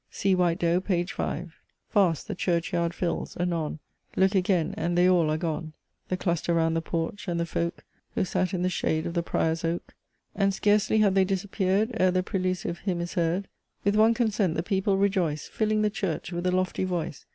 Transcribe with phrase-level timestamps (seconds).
[0.09, 1.53] See White Doe, page 5.
[1.87, 3.77] "Fast the church yard fills; anon
[4.15, 5.73] Look again and they all are gone;
[6.07, 7.83] The cluster round the porch, and the folk
[8.15, 9.93] Who sate in the shade of the Prior's Oak!
[10.33, 13.47] And scarcely have they disappeared Ere the prelusive hymn is heard;
[13.83, 17.27] With one consent the people rejoice, Filling the church with a lofty voice!